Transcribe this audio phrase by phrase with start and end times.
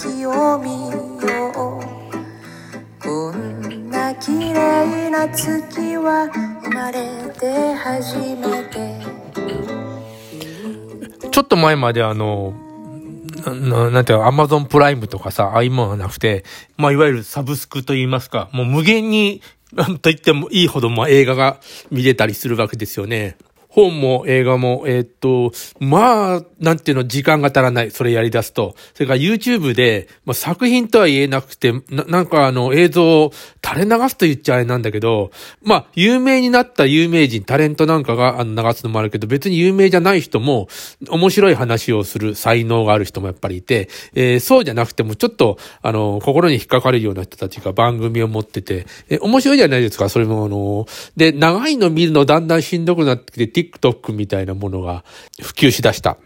[0.00, 0.98] 月を見よ
[1.50, 1.62] う
[3.02, 6.26] こんな綺麗な月は
[6.64, 8.96] 生まれて初めて
[11.30, 12.54] ちょっと前まであの、
[13.44, 16.44] ななんていうか、アマゾンプライムとかさ、ああいうものがなくて、
[16.78, 23.36] まあ、いわゆるサブスクと言いますか、もう無限に、なんと言ってもいいほど、まあ、映画が見れたりするわけですよね。
[23.70, 27.92] 本も映画も、えー、っと、まあ、なんていうの、時間が足らない。
[27.92, 28.74] それやり出すと。
[28.94, 33.32] それから YouTube で、まあ、作品とは言えなくて、ななんかあの、映像を
[33.64, 35.30] 垂れ流すと言っちゃあれなんだけど、
[35.62, 40.68] まあ、有名になった有名人、タレントなんかがあの流すのもあるけど、別に有名じゃない人も、
[41.08, 55.04] 面白い話をする才能がある人もやっぱりいて、えー、そうじゃなくても、ちょっと、あの、心に引っかかるような人たちが番組を持ってて、えー、面白いじゃないですか、それもあの、で、長いの見るのだんだんしんどくなってきて、TikTok みたいなものが
[55.40, 56.18] 普及しだした。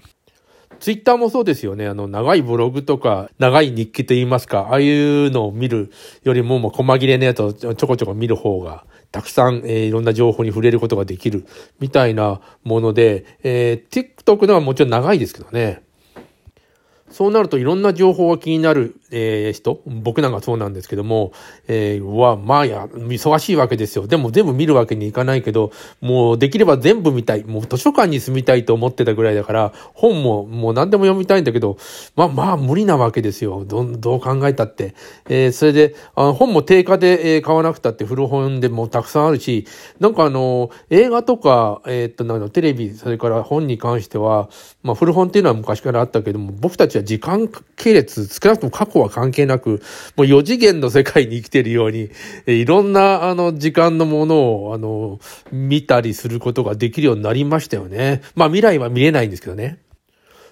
[0.80, 1.86] ツイッターもそうですよね。
[1.86, 5.90] あの、長いブログとか、長い日記と言いますか、ああいうのを見る
[6.24, 11.46] よりも、もう細切れのやつをちょこちょこ見る方が、たくさん、えー、いろんな情報に触れることができる、
[11.80, 15.82] みたいなもので、えー、TikTok のはもちろん長いですけどね。
[17.10, 21.32] そうなるといろんな情報が気になる、えー、人、僕なんかそうなんですけども、
[21.68, 24.08] えー、は、まあや、忙しいわけですよ。
[24.08, 25.70] でも全部見るわけにいかないけど、
[26.00, 27.44] もうできれば全部見たい。
[27.44, 31.78] もう図書館に住みたいと思ってたぐらいだから、本ももう何でも読みたいんだけど、
[32.16, 33.64] まあまあ無理なわけですよ。
[33.64, 34.94] どどう考えたって。
[35.28, 39.66] えー、それで、あ本も定価で、えー、買わなくたって古本でもたくさんあるし、
[40.00, 44.48] なんかあの、映画とか、えー、っと、なんテレビ、それから本に関しては、
[44.82, 49.82] まあ古本っていうのは昔からあったけども、僕たちは時間系列、少なくとも過去はは関係なく、
[50.16, 52.10] もう4次元の世界に生きてるように、
[52.46, 55.20] いろんな、あの、時間のものを、あの、
[55.52, 58.22] 見たりすることができるようになりましたよね。
[58.34, 59.78] まあ未来は見れないんですけどね。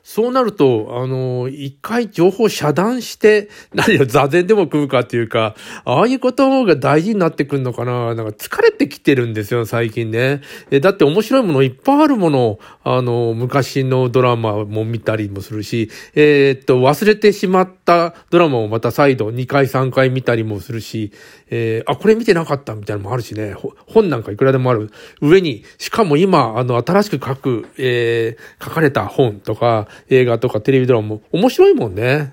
[0.02, 5.54] そうなると、あの、一回情報遮断して、 何を座禅でも食うかっていうか、
[5.84, 10.40] ああいうことが大事になってくるのかななんか疲れてきてるんですよ、最近ね。
[10.70, 21.12] え、だって面白いものいっぱいあるもの、あの、昔のドラマも見たりもするし、えー、っと、忘れてしまったドラマをまた再度2回3回見たりもするし、
[21.54, 23.54] えー、あ、これ見てなかったみたいなのもあるしね、
[23.86, 24.90] 本なんかいくらでもある。
[25.20, 32.32] 上に、しかも今、あの、新しく書く、えー、書かれた本とか、映画とかテレビドラマも面白いもんね。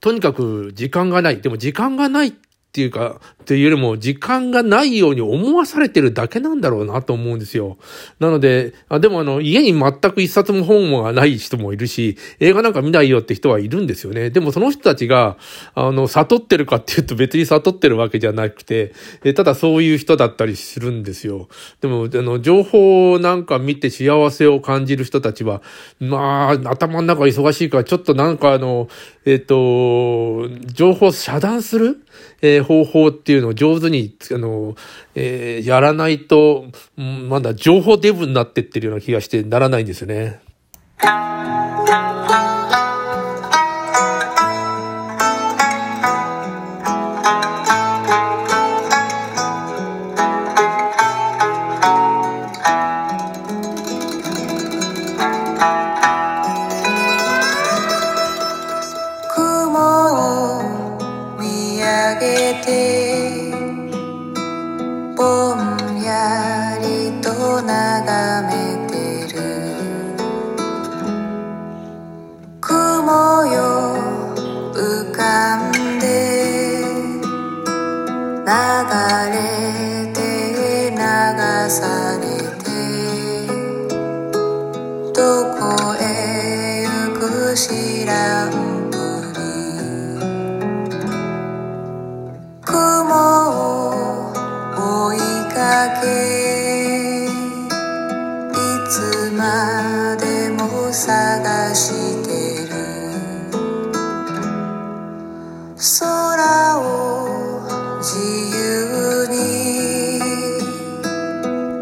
[0.00, 1.40] とにかく時間がない。
[1.40, 2.32] でも時間がないっ
[2.74, 7.76] っていうか、というよりも時間がないように思わされてるだけなんだろうなと思うんですよ。
[8.18, 14.30] なので、あでもあの、家に全く一冊も本がない人もいるし、映画なんか見ないよって人はいるんですよね。
[14.30, 15.36] でもその人たちが、
[15.76, 18.92] あの、悟ってるかっていうと別に悟ってるわけじゃなくて、
[19.22, 21.46] えただそういう人だったりするんですよ。
[21.80, 25.62] でも、あの、情報なんか見て幸せを感じる人たちは、
[26.00, 28.88] まあ、頭の中忙しいから、ちょっとなんかあの、
[29.26, 32.03] えっ、と、情報遮断する
[32.42, 34.74] えー、方法っていうのを上手に、あの、
[35.14, 36.66] えー、やらないと、
[36.96, 40.40] まだ情報デブになってってるような気がしてならないんですよね。
[67.66, 68.52] 眺め
[68.88, 68.92] て
[69.34, 69.44] る。
[72.60, 73.96] 雲よ
[74.74, 76.04] 浮かんで
[78.46, 78.50] 流
[79.32, 79.36] れ
[80.12, 80.98] て流
[81.70, 82.24] され
[82.64, 82.66] て
[85.12, 85.18] ど
[85.54, 86.02] こへ
[86.86, 86.88] 行
[87.18, 88.63] く知らん
[99.34, 101.90] 今でも探し
[102.22, 102.74] てる。
[105.98, 107.66] 空を
[107.98, 108.14] 自
[108.54, 109.34] 由に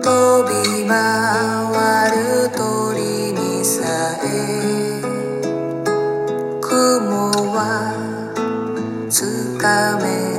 [0.01, 0.09] 飛
[0.49, 0.97] び回
[2.11, 3.85] る鳥にさ
[4.25, 4.27] え。
[6.63, 7.93] 雲は
[9.11, 10.32] つかめ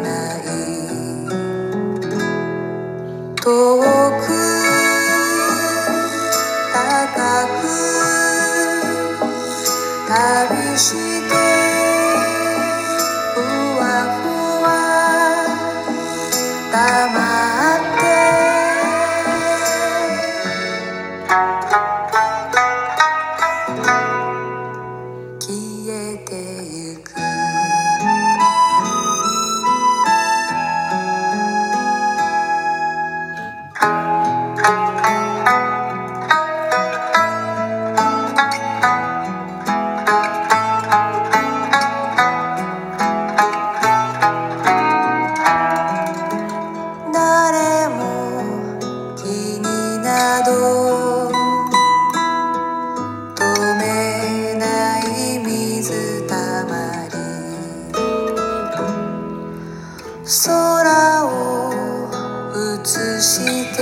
[62.86, 63.40] し
[63.78, 63.82] て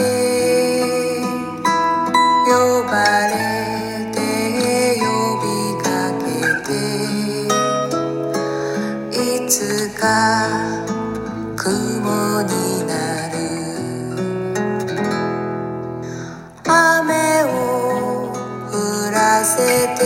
[2.45, 2.51] 呼
[2.83, 2.93] ば
[3.27, 3.33] れ
[4.13, 4.17] て
[4.99, 5.03] 呼
[5.41, 5.45] び
[5.81, 5.89] か
[6.19, 6.23] け
[6.67, 6.71] て
[9.17, 10.05] いつか
[11.55, 12.49] 雲に
[12.85, 12.93] な
[13.29, 13.33] る。
[16.63, 17.49] 雨を
[18.71, 18.73] 降
[19.11, 19.57] らせ
[19.97, 20.01] て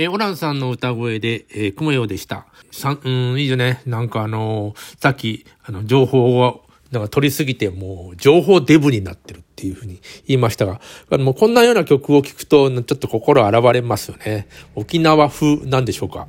[0.00, 2.46] えーオランさんの歌声で、えー、雲ようでした。
[2.70, 3.82] さん、うん、いいよね。
[3.84, 10.80] なんかあのーさっき、あの、情報を、なんか取りすぎて、もう、情報デブになってるっていうふうに言いましたが、
[11.10, 14.46] もうこんなような曲を聴くと、ちょっと心現れますよね。
[14.76, 16.28] 沖縄風なんでしょうか。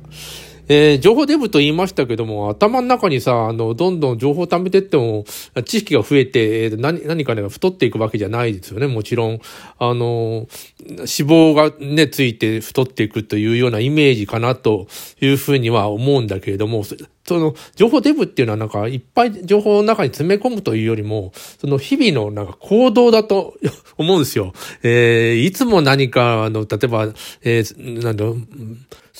[0.72, 5.24] えー情報デブと言いましたけども、頭の中にさ、あの、どんどん情報を貯めてっても、
[5.64, 9.40] 知識が増えて、えー何、何かね、太っていくわけじゃないですよね、もちろん。
[9.80, 10.46] あの、
[10.86, 14.86] 脂肪がね、ついて太っていくというようなイメージかなと
[15.20, 16.94] いうふうには思うんだけれども、そ
[17.36, 23.54] の、情報デブっていうのはなんか、いっぱい情報の中に詰め込むというよりも、その日々のなんか行動だと
[23.98, 24.52] 思うんですよ。
[24.84, 27.04] えーいつも何か、あの、例えば、
[27.42, 28.36] えーなんだろう、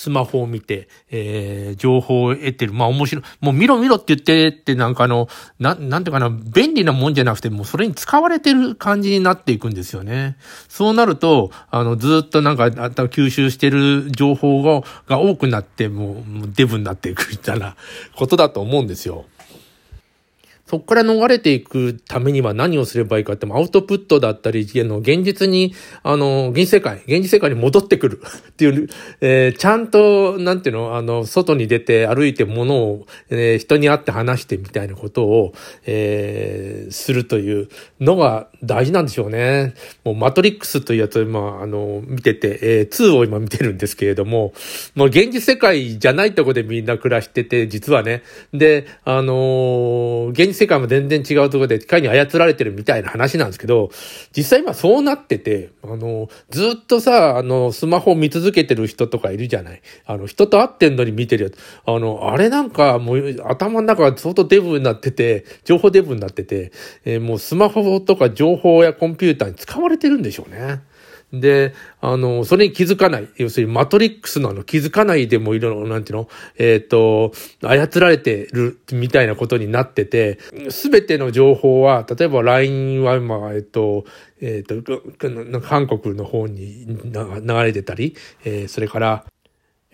[0.01, 2.73] スマホを見て、えー情報を得てる。
[2.73, 3.25] まあ面白い。
[3.43, 5.29] もう見ろ見ろって言ってってなんかあの、
[5.59, 10.39] なんなんていうかな、便利なもんじゃなくて、もうそれに使われてる感じになっていくんですよね。
[10.69, 17.77] そうなると、あの、ずっとなんか、あた吸収してる情報がが多くなって、もうデブになっていくみたいな
[18.17, 19.27] ことだと思うんですよ。
[20.71, 25.75] そこから逃れていくためには何をすればいいかって、アウトプットだったり、現実に、
[26.05, 28.89] あの、現実世界、現実世界に戻ってくる っていう、
[29.21, 35.55] えーちゃんと、なんていうの、あの、外に出て歩いて物を、えー人に会って話してみたいなことを、
[35.87, 37.69] えーするという
[38.01, 39.75] のが大事なんでしょうね。
[40.05, 44.53] もう、マトリックスというやつを今、あの、見てて、えー2を今見てるんですけれども、
[44.95, 48.23] もう現実世界じゃないとこでみんな暮らしてて、実はね。
[48.55, 53.91] で、あの現実世界も全然違うところで機械に操られてるみたいな話なんですけど、
[54.37, 59.81] 実際今そうなってて、あのずっとさ、あの、スマホを見続けてる人とかいるじゃない。
[60.05, 61.57] あの、人と会ってんのに見てるやつ。
[61.87, 66.73] あの、あれなんかもう頭の中が相当デブになってて、情報デブになってて、
[67.07, 70.83] えーもうスマホとか情報やコンピューターに使われてるんでしょうね。
[71.33, 73.29] で、あの、それに気づかない。
[73.37, 76.29] 要するにマトリックスのあの気づかないでもいろいろ、なんていうの？
[76.59, 77.33] えっ、と、
[77.63, 80.39] 操られてるみたいなことになってて、
[80.71, 84.05] すべての情報は、例えば LINE は今、えっ、と、
[84.41, 85.03] えっ、と、
[85.61, 89.25] 韓国の方に流れてたり、えそれから、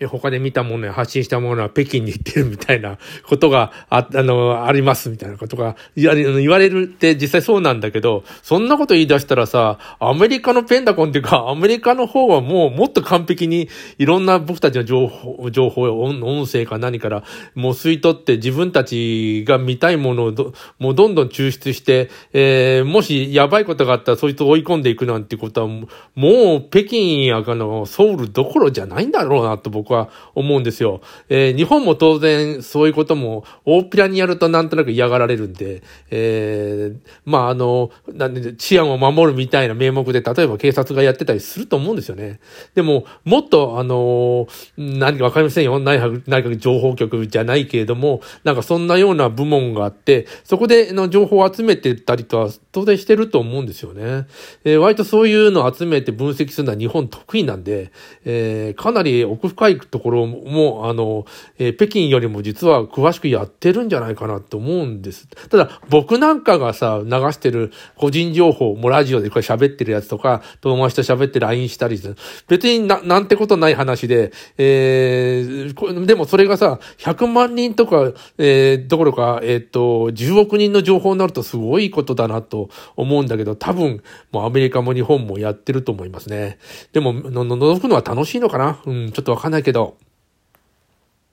[0.05, 6.09] 他で見たものや発信したものは北京に行ってるみたいなことがあ、あの、ありますみたいなことが言
[6.49, 17.23] われるって実際そうなんだけど、そんなこと言い出したらさ、アメリカのペンダゴンっていうか、アメリカの方はもうもっと完璧にいろんな僕たちの情報、情報音音声か何から
[17.55, 31.01] もう吸い取って自分たちが見たいものをどもうどんどん抽出して、えーもしやばいことがあったらそいつを追い込んでいくなんてことはもう北京やあのソウルどころじゃないんだろうなと僕は思うんですよ。
[31.29, 42.39] えー日本も当然そういうことも大っぴらにやるとなんとなく嫌がられるんで、えーまああの、なんで治安を守るみたいな名目で例えば警察がやってたりすると思うんですよね。
[42.75, 45.79] でももっとあの、何かわかりませんよ。
[45.79, 54.27] 内閣、内閣情報局じゃないけれども、なんかそんなような部門があって、そこでの情報を集めてたりとは当然してると思うんですよね。
[54.63, 57.91] えー割とそういうのを集めて分析するのは日本得意なんで、
[58.25, 61.25] えーかなり奥深いいところも、あの、
[61.57, 65.27] えー、北京よりも実は詳しくやってるんじゃないかなと思うんです。
[65.49, 72.15] ただ、僕なんかがさ、流してる個人情報もラジオでこれ喋ってるやつとか、友達と喋って LINE したりする。
[72.47, 86.57] 別にな、なんてことない話で、えー、でもそれがさ、100万人とか、えー、どころか、えっ、ー、と、10億人の情報になるとすごいことだなと思うんだけど、多分、もうアメリカも日本もやってると思いますね。
[86.93, 88.81] でも、の、の、覗くのは楽しいのかな？
[88.85, 90.06] うん、ちょっとわかんないけど。